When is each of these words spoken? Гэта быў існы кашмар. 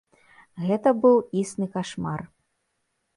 Гэта 0.69 0.93
быў 1.03 1.15
існы 1.41 1.65
кашмар. 1.75 2.21